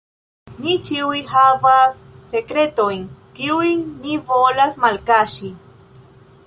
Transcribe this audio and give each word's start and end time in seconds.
Ni 0.61 0.71
ĉiuj 0.87 1.19
havas 1.33 1.99
sekretojn, 2.31 3.05
kiujn 3.41 3.85
ni 4.07 4.19
volas 4.31 4.83
malkaŝi. 4.87 5.55